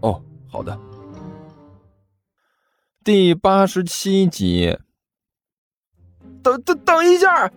[0.00, 0.78] 哦，好的。
[3.04, 4.78] 第八十七集。
[6.42, 7.50] 等等等一下！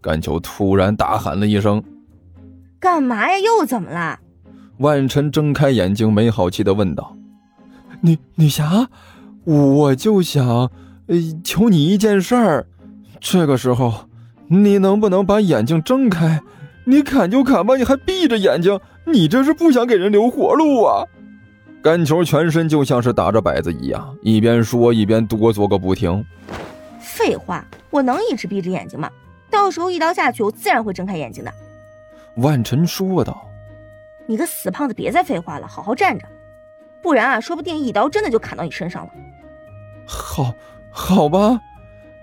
[0.00, 1.82] 甘球突然大喊了一声
[2.78, 3.38] ：“干嘛呀？
[3.38, 4.20] 又怎么了？”
[4.78, 7.16] 万晨睁开眼睛，没好气的问道
[8.02, 8.88] ：“女女侠，
[9.44, 10.46] 我就想，
[11.06, 12.66] 呃，求你一件事儿。
[13.18, 14.08] 这个时候，
[14.48, 16.42] 你能不能把眼睛睁开？
[16.84, 21.04] 你砍就砍吧，你还闭着眼睛，你这是不想给人留活路啊？”
[21.82, 26.24] 甘球全身就像是打着摆子一样，一边说一边哆嗦个不停。
[27.00, 29.08] 废话，我能一直闭着眼睛吗？
[29.50, 31.52] 到时候一刀下去，我自然会睁开眼睛的。”
[32.38, 33.48] 万晨说道。
[34.26, 36.26] “你个死胖子，别再废话了，好好站着，
[37.00, 39.10] 不然啊，说不定一刀真的就砍到你身上了。
[40.04, 40.52] ”“好，
[40.90, 41.60] 好吧。”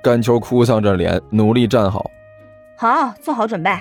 [0.03, 2.11] 甘秋哭丧着脸，努力站好。
[2.75, 3.71] “好，做好准备。”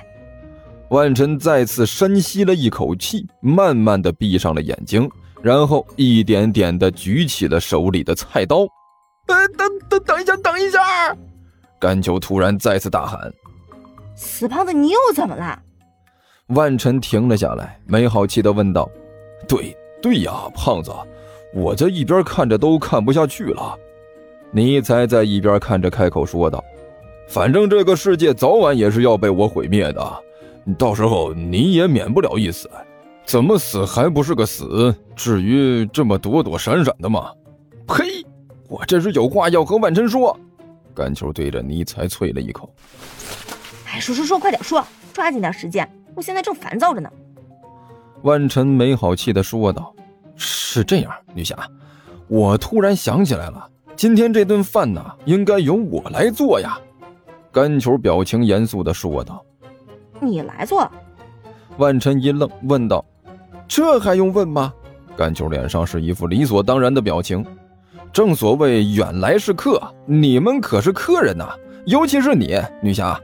[0.91, 5.11] 万晨再次深吸了一口气，慢慢的闭上了眼睛，
[5.43, 8.67] 然后一点点的举起了手里的菜刀。
[9.29, 11.17] “呃，等等等一下，等一下！”
[11.81, 13.33] 甘秋突然再次大喊
[14.15, 15.61] ：“死胖子，你又怎么了？”
[16.55, 18.89] 万晨停了下来，没好气的问道
[19.49, 20.93] ：“对对呀，胖子，
[21.55, 23.77] 我这一边看着都看不下去了。”
[24.55, 26.63] 尼才在一边看着开口说道
[27.27, 30.23] ：“反正这个世界早晚也是要被我毁灭的，
[30.77, 32.69] 到时候你也免不了一死。
[33.25, 34.95] 怎么死还不是个死？
[35.17, 37.31] 至于这么躲躲闪闪的吗？”
[37.87, 38.25] 呸！
[38.69, 40.39] 我这是有话要和万晨说。
[40.95, 42.73] 甘球对着尼才啐了一口
[43.89, 47.11] ：“哎，说说说，快点说，抓紧点时间，我现在正烦躁着呢。”
[48.23, 49.95] 万晨没好气的说道
[50.37, 51.57] ：“是这样，女侠，
[52.29, 56.79] 我突然想起来了，今天这顿饭呢，应该由我来做呀。”
[57.51, 59.45] 甘球表情严肃的说道
[60.21, 60.91] ：“你来做？”
[61.79, 63.05] 万晨一愣，问道
[63.67, 64.73] ：“这还用问吗？”
[65.17, 67.45] 甘球脸上是一副理所当然的表情。
[68.13, 71.49] 正所谓远来是客，你们可是客人呐，
[71.87, 73.19] 尤其是你，女侠。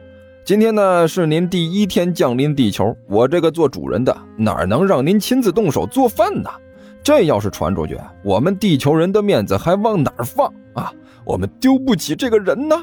[0.45, 6.49] 今天呢是您第一天降临地球，我这个做主人的哪能让您亲自动手做饭呢？
[7.03, 10.91] 这要是传出去，我们地球人的面子还往哪儿放啊？
[11.25, 12.77] 我们丢不起这个人呢。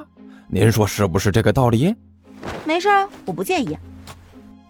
[0.48, 1.96] 您说是不是这个道理？
[2.66, 2.88] 没事，
[3.26, 3.76] 我不介意。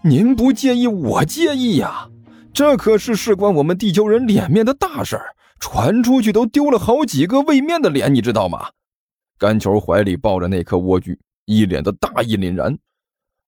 [0.02, 2.08] 您不介意，我介意呀。
[2.56, 5.36] 这可是事关我们地球人脸面的大事儿。
[5.60, 8.70] 传出去都丢了好几个位面的脸，你知道吗？
[9.38, 11.14] 甘球怀里抱着那颗莴苣，
[11.44, 12.74] 一脸的大义凛然。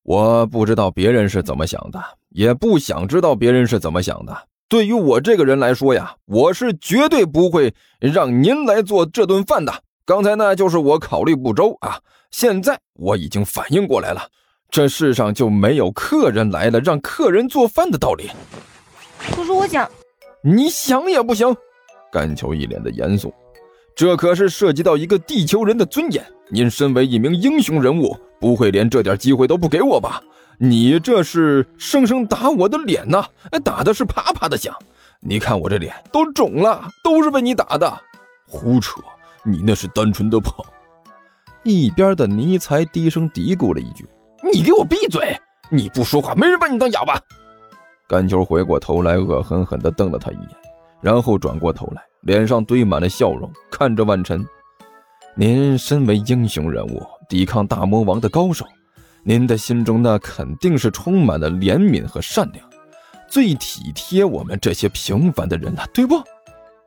[0.03, 1.99] 我不知道别人是怎么想的，
[2.29, 4.47] 也不想知道别人是怎么想的。
[4.67, 5.95] 对于我这个人来说。
[5.95, 9.73] 呀，我是绝对不会让您来做这顿饭的。
[10.05, 11.99] 刚才呢，就是我考虑不周啊。
[12.29, 14.21] 现在我已经反应过来了，
[14.69, 18.29] 这世上就没有客人来了让客人做饭的道理。
[19.39, 19.89] 可是我想，
[20.41, 21.55] 你想也不行。
[22.11, 23.33] 甘球一脸的严肃，
[23.95, 26.21] 这可是涉及到一个地球人的尊严。
[26.49, 30.21] 您身为一名英雄人物，不会连这点机会都不给我吧？
[30.57, 33.25] 你这是生生打我的脸呐！
[33.63, 34.75] 打的是啪啪的响。
[35.21, 37.97] 你看我这脸都肿了，都是被你打的。
[38.45, 38.99] 胡扯！
[39.45, 40.53] 你那是单纯的胖。
[41.63, 44.05] 一边的尼才低声嘀咕了一句
[44.51, 45.39] ：“你给我闭嘴！
[45.69, 47.17] 你不说话，没人把你当哑巴。”
[48.09, 50.49] 甘球回过头来，恶狠狠地瞪了他一眼。
[50.99, 54.43] 然后转过头来，脸上堆满了笑容，看着万晨
[55.37, 58.65] ：“您身为英雄人物，抵抗大魔王的高手，
[59.21, 62.67] 您的心中那肯定是充满了怜悯和善良，
[63.27, 66.19] 最体贴我们这些平凡的人了，对不？”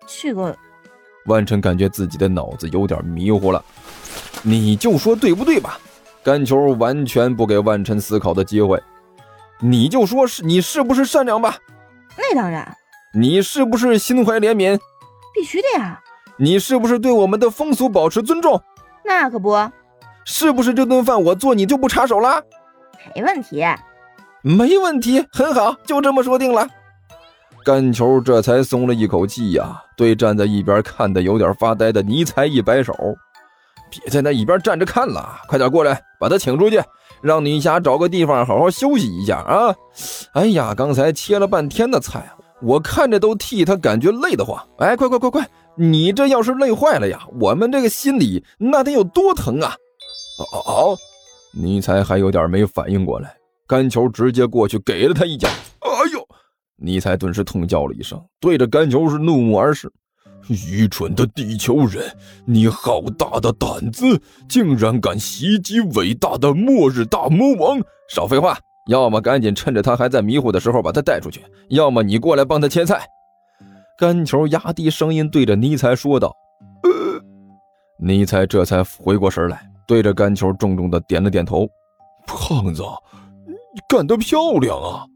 [0.09, 0.55] 这个，
[1.26, 3.64] 万晨感觉自己的脑子有点迷糊了。
[4.43, 5.79] 你就说对不对吧？
[6.25, 8.82] 甘球完全不给万晨思考的机会。
[9.62, 11.56] 你就说是你是不是善良吧？
[12.19, 12.76] 那当然。
[13.14, 14.79] 你是不是心怀怜悯？
[15.35, 16.00] 必须的呀！
[16.37, 18.61] 你是不是对我们的风俗保持尊重？
[19.05, 19.56] 那可不。
[20.25, 22.43] 是不是这顿饭我做你就不插手了？
[23.14, 23.64] 没问题，
[24.43, 26.69] 没问题，很好，就这么说定了。
[27.64, 32.94] 干球这才松了一口气呀，对站在一边看的有点发呆的尼才一摆手
[33.91, 36.82] ：“别在那一边站着看了，快点过来，把他请出去，
[37.23, 39.75] 让女侠找个地方好好休息一下啊！”
[40.35, 42.31] 哎呀，刚才切了半天的菜。
[42.61, 44.57] 我看着都替她感觉累得慌。
[44.79, 49.75] 哎，快快快快，你这要是累坏了呀，我们这个心里那得有多疼啊！
[50.39, 50.99] 哦哦哦！
[51.53, 53.35] 尼才还有点没反应过来，
[53.67, 55.49] 甘球直接过去给了他一脚。
[55.81, 56.25] 哎呦！
[56.77, 59.91] 尼才顿时痛叫了一声，对着甘球是怒目而视。
[60.49, 62.05] 愚蠢的地球人，
[62.44, 67.81] 你好大的胆子，竟然敢袭击伟大的末日大魔王！
[68.09, 68.59] 少废话，
[68.89, 73.06] 要么赶紧趁着他还在迷糊的时候把他带出去，要么你过来帮他切菜。
[73.99, 76.35] 甘球压低声音对着尼才说道
[76.83, 77.21] ：“呃。”
[77.99, 81.69] 尼才这才回过神来，对着甘球重重的点了点头
[82.27, 82.83] ：“胖子，
[83.88, 85.06] 干得漂亮啊！”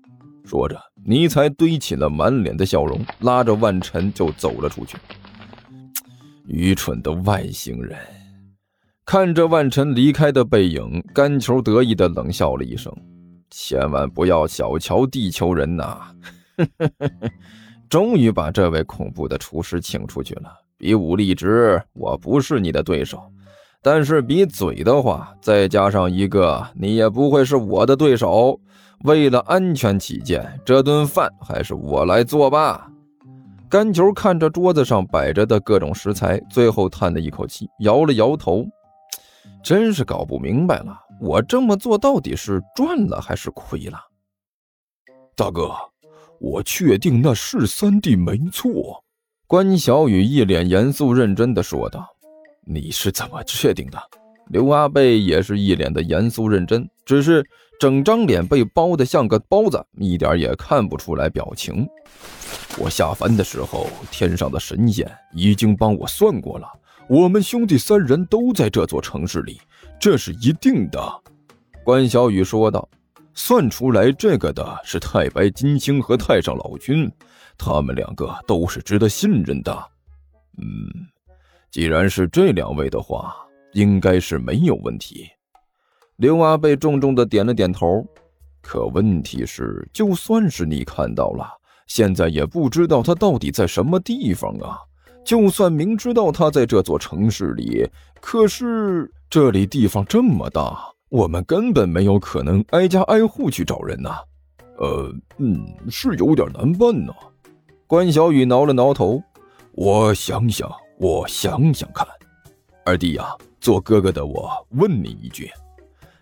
[0.46, 4.96] 说着，尼才堆起了满脸的笑容，拉着万晨就走了出去。
[6.46, 7.98] 愚蠢的外星人，
[9.04, 12.96] 看着万晨离开的背影，甘球得意的冷笑了一声
[13.50, 16.14] ：“千万不要小瞧地球人呐！”
[17.90, 20.52] 终于把这位恐怖的厨师请出去了。
[20.78, 23.20] 比武力值，我不是你的对手，
[23.86, 28.58] 但是比嘴的话，再加上一个，你也不会是我的对手。
[29.04, 32.90] 为了安全起见，这顿饭还是我来做吧。
[33.68, 38.66] 甘球看着桌子上摆着的各种食材，最后叹了一口气，摇了摇头，
[39.62, 44.00] 真是搞不明白了，我这么做到底是赚了还是亏了？
[45.36, 45.70] 大哥，
[46.40, 49.04] 我确定那是三弟没错。
[49.46, 52.04] 关小雨一脸严肃认真的说道
[52.66, 53.98] ：“你是怎么确定的？”
[54.50, 57.42] 刘阿贝也是一脸的严肃认真，只是。
[57.78, 61.86] 整张脸被包得像个包子，一点也看不出来表情。
[62.78, 66.66] 我下凡的时候，天上的神仙已经帮我算过了，
[67.06, 69.60] 我们兄弟三人都在这座城市里，
[70.00, 70.98] 这是一定的。”
[71.84, 72.88] 关小雨说道
[73.34, 77.12] ，“算出来这个的是太白金星和太上老君，
[77.58, 79.90] 他们两个都是值得信任的。
[80.56, 81.06] 嗯，
[81.76, 83.36] 既然是这两位的话，
[83.74, 85.28] 应该是没有问题。”
[86.16, 88.02] 刘阿贝重重的点了点头，
[88.62, 91.46] 可问题是，就算是你看到了，
[91.86, 94.78] 现在也不知道他到底在什么地方啊！
[95.22, 97.86] 就算明知道他在这座城市里，
[98.22, 104.16] 可是这里地方这么大，我们根本没有可能挨家挨户去找人呐。
[104.78, 107.12] 呃，嗯，是有点难办呢。
[107.86, 109.22] 关小雨挠了挠头，
[109.72, 112.06] 我想想，我想想看。
[112.84, 115.50] 二弟呀，做哥哥的我问你一句。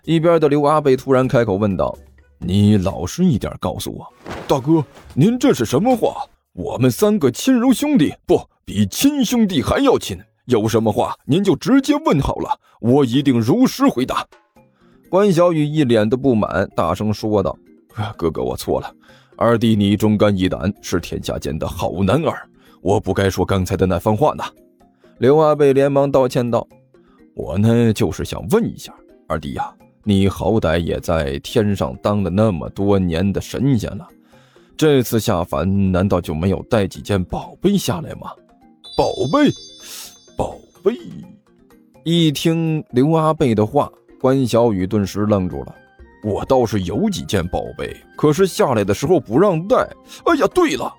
[0.05, 1.97] 一边的刘阿贝突然开口问道
[2.39, 4.07] ：“你老实一点，告诉我，
[4.49, 4.85] 大哥，
[5.15, 6.27] 您这是什么话？
[6.53, 10.19] 我们三个亲如兄弟，不比亲兄弟还要亲。
[10.47, 14.27] 有什么话您就直接问好了，我一定如实回答。”
[15.09, 17.57] 关小雨一脸的不满，大声说道
[18.17, 18.93] ：“哥哥，我错了。
[19.37, 22.49] 二弟你忠肝义胆，是天下间的好男儿，
[22.83, 24.43] 我不该说刚才的那番话呢。”
[25.19, 26.67] 刘阿贝连忙道歉道
[27.35, 28.93] ：“我呢，就是想问一下，
[29.29, 29.73] 二弟呀。”
[30.07, 34.07] 你好歹也在天上当了那么多年的神仙了，
[34.77, 38.31] 这次下凡难道就没有带几件宝贝下来吗？
[38.99, 39.51] 宝贝，
[40.37, 40.95] 宝贝！
[42.03, 43.91] 一听刘阿贝的话，
[44.21, 45.75] 关小雨顿时愣住了。
[46.23, 49.77] 我倒是有几件宝贝，可是下来的时候不让带。
[50.27, 50.93] 哎呀，对了！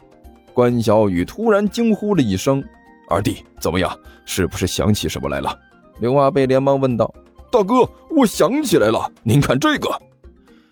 [0.51, 2.63] 关小雨突然惊呼了一声
[3.10, 3.98] ：“二弟，怎么样？
[4.25, 5.58] 是不是想起什么来了？”
[6.01, 7.13] 刘阿贝连忙问道。
[7.51, 9.89] 大哥，我想起来了，您看这个。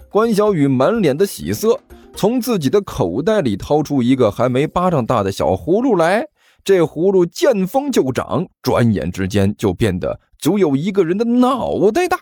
[0.09, 1.79] 关小雨满脸的喜色，
[2.13, 6.27] 从自己的口袋里掏出一个还没巴掌大的小葫芦来。
[6.63, 12.19] 这葫芦见风就长，转眼之间就变得足有一个人的脑袋大。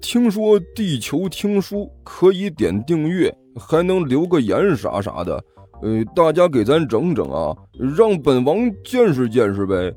[0.00, 5.42] 听说地球听书可以点订阅，还能留个言啥啥的。
[5.82, 7.56] 呃，大家给咱整整啊，
[7.96, 9.92] 让本王见识见识呗。